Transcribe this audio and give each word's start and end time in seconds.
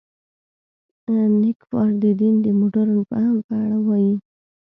نېکفر 1.41 1.87
د 2.03 2.03
دین 2.19 2.35
د 2.45 2.47
مډرن 2.59 2.99
فهم 3.09 3.35
په 3.47 3.53
اړه 3.63 3.77
وايي. 3.87 4.15